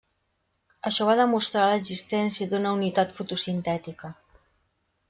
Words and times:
Això 0.89 1.07
va 1.09 1.17
demostrar 1.19 1.67
l'existència 1.73 2.49
d'una 2.55 2.73
unitat 2.79 3.17
fotosintètica. 3.21 4.13